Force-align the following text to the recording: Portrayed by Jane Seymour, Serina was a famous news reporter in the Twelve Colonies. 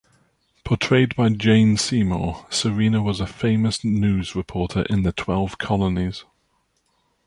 Portrayed 0.63 1.15
by 1.15 1.29
Jane 1.29 1.77
Seymour, 1.77 2.47
Serina 2.49 3.03
was 3.03 3.19
a 3.19 3.27
famous 3.27 3.83
news 3.83 4.35
reporter 4.35 4.81
in 4.89 5.03
the 5.03 5.11
Twelve 5.11 5.59
Colonies. 5.59 6.25